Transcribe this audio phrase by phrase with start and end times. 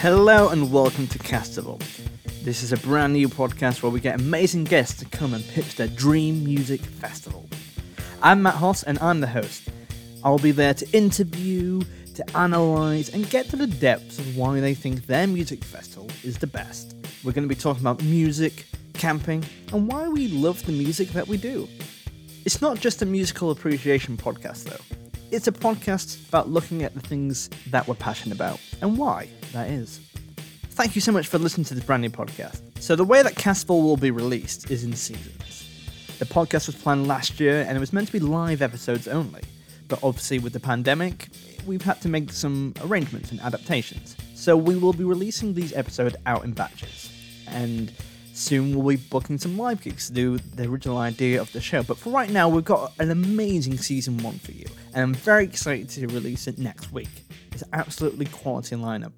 [0.00, 1.78] Hello and welcome to Castival.
[2.42, 5.76] This is a brand new podcast where we get amazing guests to come and pitch
[5.76, 7.46] their dream music festival.
[8.22, 9.68] I'm Matt Hoss and I'm the host.
[10.24, 11.82] I'll be there to interview,
[12.14, 16.38] to analyse, and get to the depths of why they think their music festival is
[16.38, 16.96] the best.
[17.22, 18.64] We're going to be talking about music,
[18.94, 19.44] camping,
[19.74, 21.68] and why we love the music that we do.
[22.46, 24.96] It's not just a musical appreciation podcast, though.
[25.32, 29.68] It's a podcast about looking at the things that we're passionate about and why that
[29.68, 29.98] is.
[30.70, 32.60] Thank you so much for listening to this brand new podcast.
[32.80, 35.68] So, the way that Castival will be released is in seasons.
[36.20, 39.42] The podcast was planned last year and it was meant to be live episodes only.
[39.88, 41.28] But obviously, with the pandemic,
[41.66, 44.16] we've had to make some arrangements and adaptations.
[44.34, 47.10] So, we will be releasing these episodes out in batches.
[47.48, 47.92] And
[48.36, 51.82] soon we'll be booking some live gigs to do the original idea of the show.
[51.82, 55.44] But for right now, we've got an amazing season one for you, and I'm very
[55.44, 57.24] excited to release it next week.
[57.52, 59.12] It's absolutely quality lineup.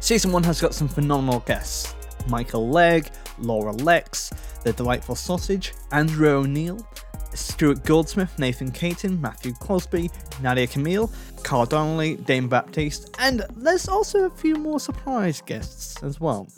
[0.00, 1.94] Season one has got some phenomenal guests
[2.28, 6.86] Michael Legge, Laura Lexx, The Delightful Sausage, Andrew O'Neill,
[7.34, 11.10] Stuart Goldsmith, Nathan Caton, Matthew Crosby, Nadia Kamil,
[11.42, 16.48] Carl Donnelly, Dane Baptiste, and there's also a few more surprise guests as well.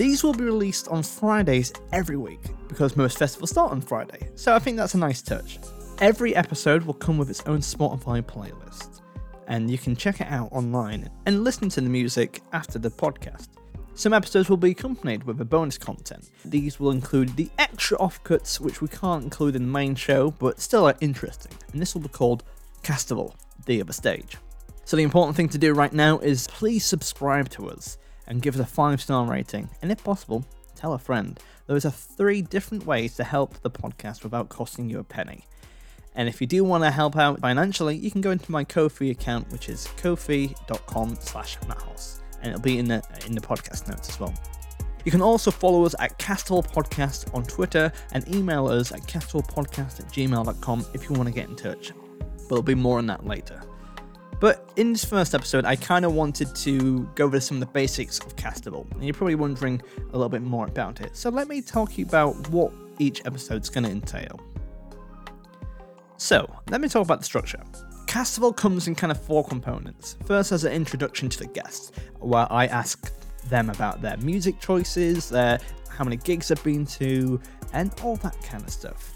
[0.00, 4.54] These will be released on Fridays every week because most festivals start on Friday, so
[4.54, 5.58] I think that's a nice touch.
[5.98, 9.02] Every episode will come with its own Spotify playlist,
[9.46, 13.48] and you can check it out online and listen to the music after the podcast.
[13.92, 16.30] Some episodes will be accompanied with a bonus content.
[16.46, 20.60] These will include the extra offcuts, which we can't include in the main show, but
[20.60, 22.42] still are interesting, and this will be called
[22.82, 23.34] Castival,
[23.66, 24.38] the other stage.
[24.86, 27.98] So the important thing to do right now is please subscribe to us
[28.30, 31.38] and give us a 5 star rating, and if possible, tell a friend.
[31.66, 35.44] Those are three different ways to help the podcast without costing you a penny.
[36.14, 39.10] And if you do want to help out financially, you can go into my Ko-fi
[39.10, 41.58] account, which is kofi.com slash
[42.42, 44.34] and it'll be in the, in the podcast notes as well.
[45.04, 50.00] You can also follow us at Castival Podcast on Twitter and email us at castivalpodcast
[50.00, 51.92] at gmail.com if you want to get in touch.
[52.18, 53.62] But there'll be more on that later.
[54.40, 57.72] But in this first episode, I kind of wanted to go over some of the
[57.72, 61.14] basics of Castival, and you're probably wondering a little bit more about it.
[61.14, 64.40] So let me talk you about what each episode's going to entail.
[66.16, 67.62] So, let me talk about the structure.
[68.06, 70.16] Castival comes in kind of four components.
[70.26, 73.12] First, as an introduction to the guests, where I ask
[73.48, 77.40] them about their music choices, their how many gigs they've been to,
[77.72, 79.14] and all that kind of stuff.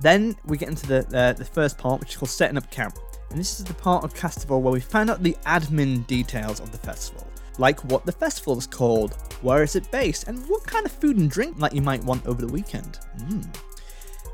[0.00, 2.96] Then we get into the, the, the first part, which is called setting up camp
[3.34, 6.70] and this is the part of Castival where we find out the admin details of
[6.70, 7.26] the festival,
[7.58, 11.16] like what the festival is called, where is it based, and what kind of food
[11.16, 13.00] and drink that you might want over the weekend.
[13.22, 13.44] Mm.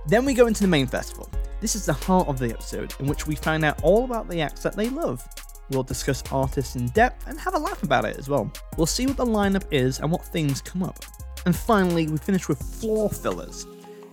[0.07, 1.31] Then we go into the main festival.
[1.63, 4.43] This is the heart of the episode, in which we find out all about the
[4.43, 5.27] acts that they love.
[5.71, 8.53] We'll discuss artists in depth and have a laugh about it as well.
[8.77, 11.03] We'll see what the lineup is and what things come up.
[11.47, 13.67] And finally, we finish with floor fillers,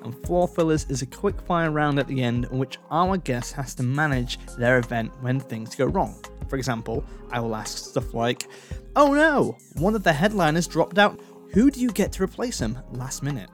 [0.03, 3.53] and floor fillers is a quick fire round at the end in which our guest
[3.53, 6.15] has to manage their event when things go wrong.
[6.49, 8.47] For example, I will ask stuff like,
[8.95, 11.19] Oh no, one of the headliners dropped out.
[11.53, 13.49] Who do you get to replace him last minute?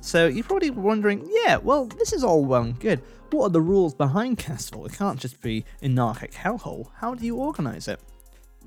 [0.00, 3.00] So you're probably wondering, yeah, well, this is all well and good.
[3.30, 4.86] What are the rules behind Castival?
[4.86, 6.90] It can't just be anarchic hellhole.
[6.96, 8.00] How do you organise it?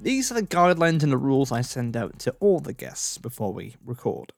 [0.01, 3.53] These are the guidelines and the rules I send out to all the guests before
[3.53, 4.33] we record.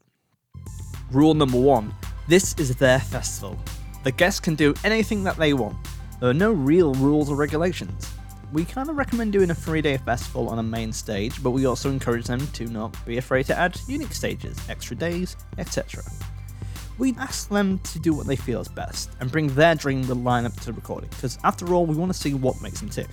[1.12, 1.94] Rule number one
[2.28, 3.58] this is their festival.
[4.04, 5.76] The guests can do anything that they want.
[6.20, 8.08] There are no real rules or regulations.
[8.54, 11.66] We kind of recommend doing a three day festival on a main stage, but we
[11.66, 16.04] also encourage them to not be afraid to add unique stages, extra days, etc.
[17.00, 20.16] We ask them to do what they feel is best and bring their dream the
[20.16, 23.10] lineup to the recording, because after all, we want to see what makes them tick.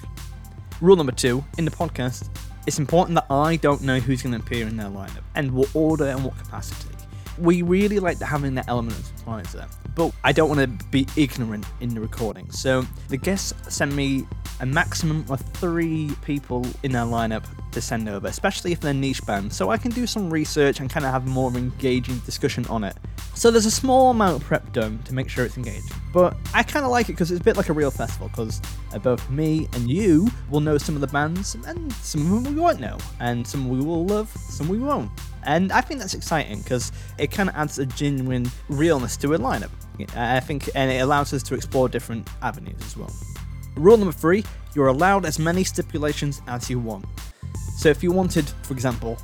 [0.83, 2.29] Rule number two in the podcast
[2.67, 5.75] it's important that I don't know who's going to appear in their lineup and what
[5.75, 6.97] order and what capacity
[7.39, 9.69] we really like having that element of surprise there.
[9.95, 12.51] But I don't want to be ignorant in the recording.
[12.51, 14.27] So the guests send me
[14.61, 19.25] a maximum of three people in their lineup to send over, especially if they're niche
[19.27, 22.85] bands, so I can do some research and kind of have more engaging discussion on
[22.85, 22.97] it.
[23.35, 26.63] So there's a small amount of prep done to make sure it's engaging, but I
[26.63, 28.63] kind of like it because it's a bit like a real festival because
[28.95, 32.55] uh, both me and you will know some of the bands, and some of them
[32.55, 35.11] we won't know, and some we will love, some we won't.
[35.47, 39.39] And I think that's exciting because it kind of adds a genuine realness to a
[39.39, 39.71] lineup.
[40.15, 43.11] I think, and it allows us to explore different avenues as well.
[43.77, 44.45] Rule number three
[44.75, 47.07] you're allowed as many stipulations as you want.
[47.79, 49.19] So if you wanted, for example,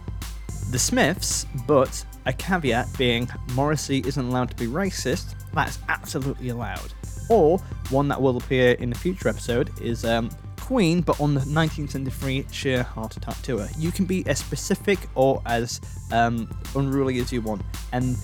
[0.71, 6.95] the Smiths, but a caveat being Morrissey isn't allowed to be racist, that's absolutely allowed.
[7.29, 7.59] Or
[7.91, 10.31] one that will appear in a future episode is um,
[10.73, 13.69] But on the 1973 Sheer Heart Attack tour.
[13.77, 15.83] You can be as specific or as
[16.13, 17.61] um, unruly as you want,
[17.93, 18.17] and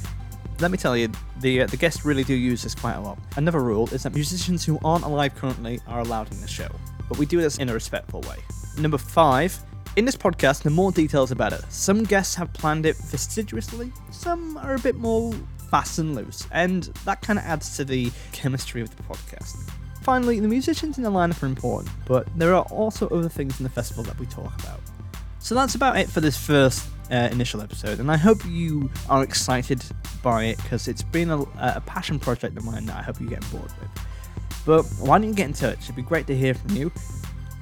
[0.59, 1.11] let me tell you,
[1.41, 3.19] the uh, the guests really do use this quite a lot.
[3.37, 6.69] Another rule is that musicians who aren't alive currently are allowed in the show,
[7.07, 8.39] but we do this in a respectful way.
[8.79, 9.59] Number five.
[9.97, 11.61] In this podcast, the more details about it.
[11.71, 15.35] Some guests have planned it fastidiously, some are a bit more
[15.71, 19.57] fast and loose, and that kind of adds to the chemistry of the podcast.
[20.09, 23.65] Finally, the musicians in the lineup are important, but there are also other things in
[23.65, 24.81] the festival that we talk about.
[25.39, 29.23] So that's about it for this first uh, initial episode, and I hope you are
[29.23, 29.85] excited
[30.23, 33.29] by it because it's been a, a passion project of mine that I hope you
[33.29, 33.91] get bored with.
[34.65, 35.81] But why don't you get in touch?
[35.81, 36.91] It'd be great to hear from you.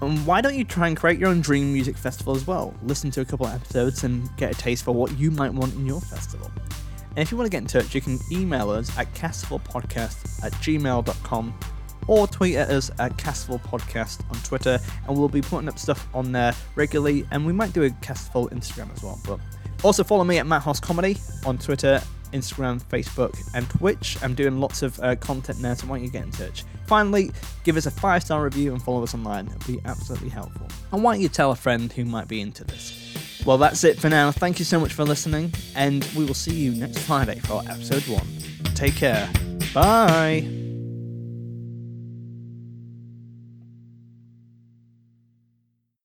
[0.01, 2.73] And why don't you try and create your own dream music festival as well?
[2.85, 5.75] Listen to a couple of episodes and get a taste for what you might want
[5.75, 6.53] in your festival.
[7.11, 10.53] And if you want to get in touch, you can email us at castivalpodcast at
[10.53, 11.55] gmail.com
[12.09, 16.07] or tweet at us at Castival Podcast on Twitter, and we'll be putting up stuff
[16.15, 19.21] on there regularly, and we might do a Castival Instagram as well.
[19.27, 19.41] But
[19.85, 22.01] also follow me at Matt Hoss Comedy on Twitter,
[22.33, 24.17] Instagram, Facebook, and Twitch.
[24.23, 26.65] I'm doing lots of uh, content there, so why don't you get in touch?
[26.87, 27.31] Finally,
[27.65, 29.47] give us a five star review and follow us online.
[29.47, 30.67] It'll be absolutely helpful.
[30.93, 33.43] And why don't you tell a friend who might be into this?
[33.45, 34.33] Well, that's it for now.
[34.33, 38.03] Thank you so much for listening, and we will see you next Friday for episode
[38.09, 38.27] one.
[38.75, 39.31] Take care.
[39.73, 40.56] Bye.